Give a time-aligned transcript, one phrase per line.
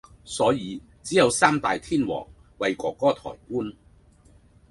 [0.25, 3.71] 所以只有“三大天王”為“哥哥”抬棺。